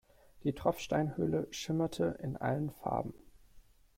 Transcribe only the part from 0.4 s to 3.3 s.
Die Tropfsteinhöhle schimmerte in allen Farben.